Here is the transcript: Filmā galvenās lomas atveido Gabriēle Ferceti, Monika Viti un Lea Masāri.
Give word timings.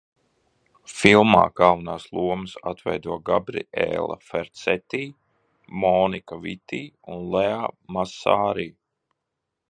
Filmā 0.99 1.41
galvenās 1.59 2.05
lomas 2.19 2.55
atveido 2.71 3.17
Gabriēle 3.29 4.15
Ferceti, 4.29 5.01
Monika 5.83 6.39
Viti 6.47 6.79
un 7.17 7.21
Lea 7.35 7.69
Masāri. 7.99 8.67